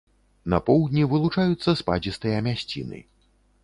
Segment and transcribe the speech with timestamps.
[0.53, 3.09] На поўдні вылучаюцца спадзістыя мясціны.